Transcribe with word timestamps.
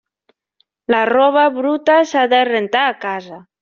La 0.95 1.03
roba 1.11 1.45
bruta 1.61 2.01
s'ha 2.15 2.27
de 2.35 2.43
rentar 2.53 2.87
a 2.91 3.01
casa. 3.09 3.45